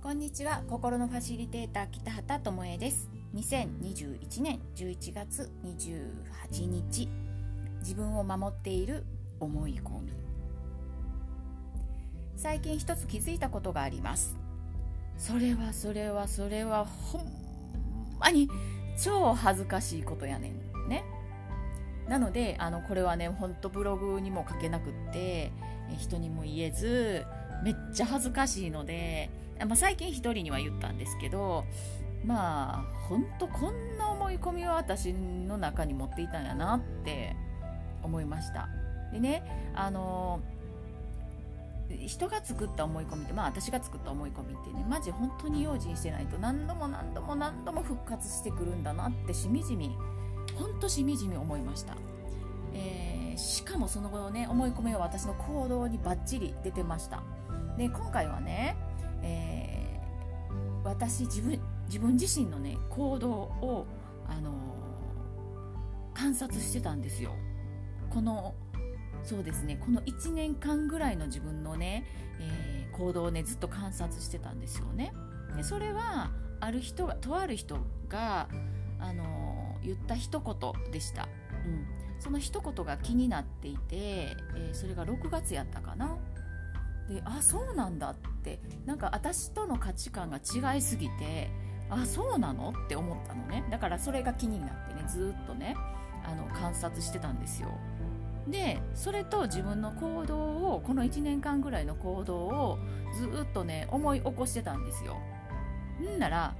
[0.00, 0.62] こんにちは。
[0.68, 3.10] 心のファシリテーター北畑智恵です。
[3.34, 7.08] 2021年11月28日。
[7.80, 9.04] 自分を守っている
[9.40, 10.12] 思い込み。
[12.36, 14.36] 最近一つ気づいたことがあります。
[15.18, 17.22] それはそれはそれはほん
[18.20, 18.48] まに
[19.02, 21.04] 超恥ずかしいことやねんね。
[22.08, 25.50] なのであのこれはねほんとブログにも書けなくって
[25.98, 27.24] 人にも言えず
[27.62, 29.30] めっちゃ恥ずかしいので、
[29.66, 31.64] まあ、最近1人には言ったんですけど
[32.24, 37.36] まあほんとこんな思い込みを私の中に持っていたんやなって
[38.02, 38.68] 思いました。
[39.12, 39.42] でね
[39.74, 40.40] あの
[42.06, 49.96] 人が作った思い込みってまあ私が作った思い込みってねマジ本当に用心してないと何度も何度も何度も復活してくるんだなってしみじみ
[50.54, 51.96] 本当しみじみ思いました、
[52.74, 57.22] えー、しかもその後ね思い込みは私の行動にバッチリ出てました。
[57.76, 58.76] で今回はね、
[59.22, 63.86] えー、私自分自分自身のね行動を、
[64.28, 67.32] あのー、観察してたんですよ。
[68.10, 68.54] この
[69.22, 72.06] そうですねこの1年間ぐらいの自分のね、
[72.40, 75.12] えー、行動をねずっと観察してたんですよね。
[75.56, 78.48] でそれはある人がとある人が、
[78.98, 81.28] あの、言った一言でした、
[81.64, 81.86] うん、
[82.20, 86.16] その一言が気になっていて、えー、それが6月やったかな。
[87.08, 88.60] であそうなんだって。
[88.86, 91.50] なんか私との価値観が違いすぎて
[91.88, 93.64] あそうなのって思ったのね。
[93.70, 95.74] だからそれが気になってねずっとね
[96.24, 97.68] あの観察してたんですよ。
[98.48, 102.78] でそれと自分の行動をこの1年間ぐらいの行動を
[103.14, 105.18] ずっとね思い起こしてたんですよ。
[106.00, 106.54] んなら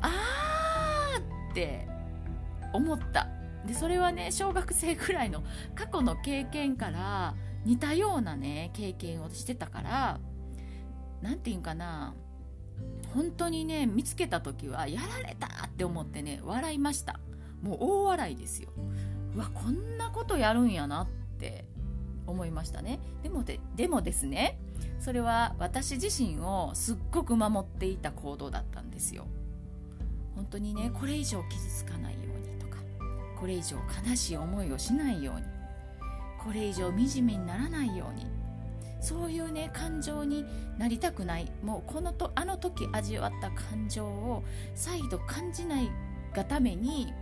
[0.00, 1.86] あーって
[2.72, 3.28] 思った。
[3.66, 5.42] でそれはね小学生ぐらいの
[5.74, 10.20] 過去の経験から似たようなね経験をしてたから
[11.20, 12.14] 何て言うんかな
[13.14, 17.18] 本当にね見つけた時はやられたって思ってね笑いました。
[17.62, 18.68] もう大笑いですよ。
[19.34, 21.64] うわこんなことやるんやなって
[22.26, 23.00] 思いましたね。
[23.22, 24.58] でもででもですね
[25.00, 29.26] それは私自身をすっごく守っていた行動だったんですよ。
[30.34, 32.15] 本当にねこれ以上傷つかない。
[32.15, 32.15] ようにとか
[33.38, 33.76] これ以上
[34.08, 35.42] 悲しい思いをしないように。
[36.42, 38.26] これ以上惨めにならないように。
[39.00, 40.44] そういうね感情に
[40.78, 41.50] なりたくない。
[41.62, 44.42] もうこのとあの時味わった感情を
[44.74, 45.90] 再度感じない
[46.34, 47.12] がために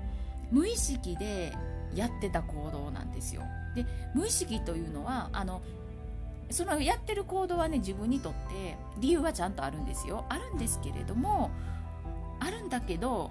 [0.50, 1.53] 無意識で
[1.94, 3.42] やってた行動なんですよ。
[3.74, 5.62] で無意識というのはあの
[6.50, 10.24] そのやってる行動はね自分にとって理由はちゃんとあるんですよ。
[10.28, 11.50] あるんですけれども
[12.41, 13.30] あるんだけど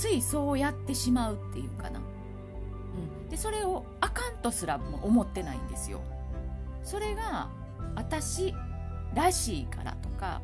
[0.00, 2.00] ついそうやってしまうっていうかな。
[2.00, 2.02] う
[3.26, 3.28] ん。
[3.28, 6.00] でそれをあかんとすらも思ってないんですよ。
[6.82, 7.50] それが
[7.94, 8.54] 私
[9.14, 10.40] らしいからとか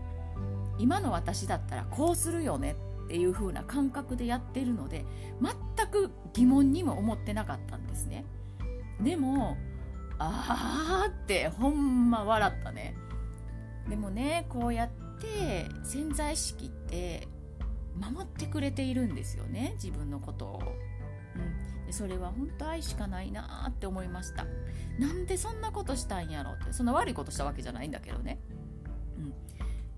[0.79, 5.07] 今の私だったらこうするよねっていう風な感覚でやってるので
[5.41, 8.27] 全く疑問にも思ってなかったんですね。
[9.01, 9.57] でも
[10.19, 12.95] あーってほんま笑ったね。
[13.89, 14.89] でもねこうやっ
[15.19, 17.27] て潜在意識って
[17.99, 20.63] 守ってくれているんですよね自分のことを。
[21.87, 24.45] でそれは本当愛しかないなって思いました。
[24.99, 26.73] なんでそんなことしたんやろって。
[26.73, 28.39] そんな悪いことしたわけじゃないんだけどね、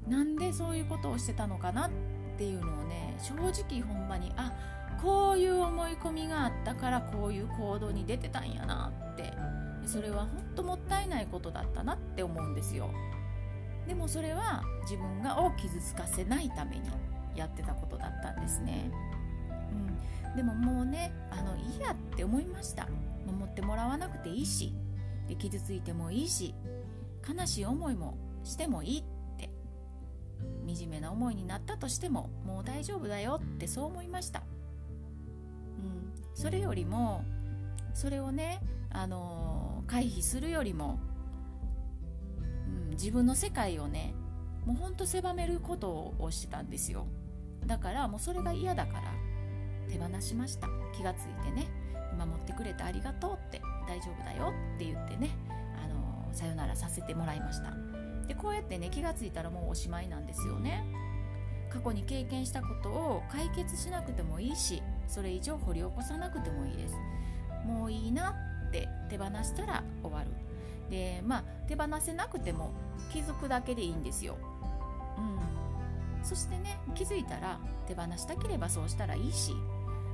[0.06, 1.91] うん、なんでそういうことをしてたのかなっ
[2.37, 4.53] ていうのをね正直ほんまにあ
[5.00, 9.32] こういう思い込みがあったからこういう行動に出てたんやなって。
[9.87, 12.91] それは本当もったいないことだったなって思うんですよ。
[13.87, 16.91] でもそれは自分がを傷つかせないために。
[17.38, 18.91] やってたことだったんですね。
[20.26, 22.88] うん、でももうねあのいいやって思いました。
[23.32, 24.72] 守ってもらわなくていいし
[25.28, 26.54] で傷ついてもいいし
[27.28, 29.04] 悲しい思いもしてもいいっ
[29.37, 29.50] て
[30.66, 34.43] 惨めな思いになったとしてももう大丈夫だよってそう思いました、う
[35.82, 37.25] ん、それよりも
[37.93, 38.60] それをね、
[38.91, 40.99] あのー、回避するよりも、
[42.69, 44.14] うん、自分の世界をね
[44.64, 47.06] もうほんと狭めることをしてたんですよ。
[47.69, 49.12] だからもうそれが嫌だから
[49.88, 50.67] 手放しました。
[50.97, 51.69] 気がついてね。
[52.19, 55.31] 守ってくれてありがとうって大丈夫だよって言ってね。
[55.76, 57.73] あのさよならさせてもらいました。
[58.26, 60.85] でこうやってね気がついたらもうおしまいなんですよね。
[61.70, 66.94] 過去に経験したことを解決しなくてもいいしそれ以上掘り起こさなくてもいいです。
[67.67, 68.35] もういいな
[68.69, 70.31] って手放したら終わる。
[70.91, 72.73] でまあ手放せなくても
[73.12, 74.37] 気づくだけでいいんですよ。
[76.28, 79.54] そしてね気づいたら手放したければそうしたらいいし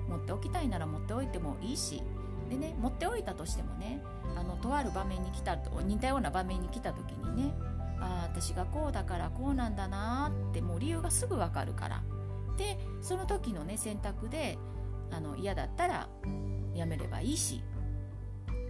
[0.08, 2.05] 持っておきたいなら持っておいてもいいし
[2.49, 4.00] でね持っておいたとしてもね
[4.37, 7.55] あのとある場面に来たと似たような場面に来た時にね
[8.00, 12.02] あ私がこうだからこうなんだなってもう理由がすぐわかるから。
[12.56, 14.56] でその時のね選択で
[15.11, 16.08] あの嫌だったら
[16.72, 17.62] やめればいいし。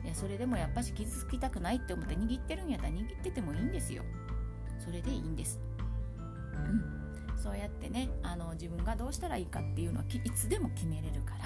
[0.02, 4.02] いやそれでもやっぱし傷つきたくないって思って握ってるんやったら握っててもいいんですよ。
[4.78, 5.60] それでいいんです。
[6.54, 6.93] うん。
[7.36, 11.44] そうやってねあの自分がどうしたらいいかっていうのはいつでも決めれるから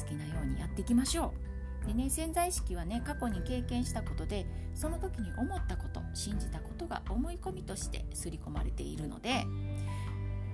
[0.00, 1.32] 好きなようにやっていきましょ
[1.84, 1.86] う。
[1.86, 9.44] でね潜在意識はね過去に経験したことでその時に思ったこと信じたことが思い込みとして刷り込まれているので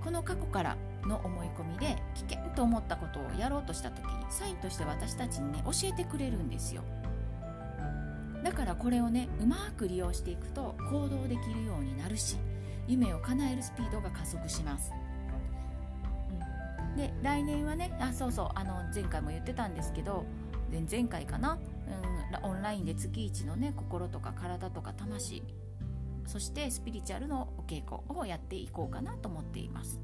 [0.03, 6.83] この過去からの思い込みで危険と思ったことをやろうとした時にサインとして私たちにね教えてくれるんですよ。
[8.43, 12.37] だからこれをねうまく利用していくと行動できるようになるし
[12.89, 14.91] 夢を叶えるスピードが加速します、
[16.97, 20.25] で来年はねあそうそうあの前回も言ってたんですけど
[20.89, 21.57] 前回かな、
[22.43, 25.43] うん、オンラインで月一のね心とか体とか魂。
[26.29, 29.99] そしてスピリチュアルのお稽古をやっていこうかなと思っています。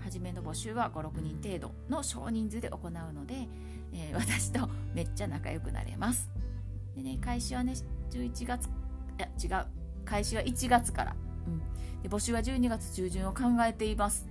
[0.00, 3.46] 初めの募集は56人程度の少人数で行うので、
[3.92, 6.28] えー、 私とめっちゃ仲良くなれます。
[6.96, 7.74] でね開始はね
[8.10, 8.70] 11月い
[9.18, 9.66] や違う。
[10.04, 11.16] 開始は1月から、
[11.46, 11.58] うん、
[12.02, 14.26] で募集は12月中旬を考えています。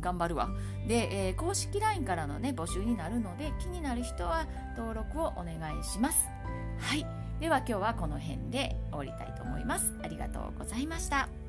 [0.00, 0.50] 頑張るわ。
[0.86, 6.28] で、えー、公式 LINE からのね募集になるので気になる人は登録をお願いします。
[6.78, 7.06] はい。
[7.40, 9.92] では今日はこの辺で終わりたいと思います。
[10.02, 11.43] ありがとうございました。